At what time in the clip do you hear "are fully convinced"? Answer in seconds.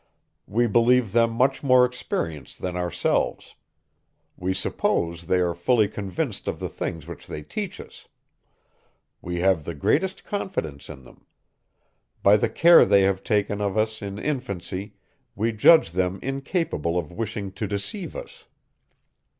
5.41-6.47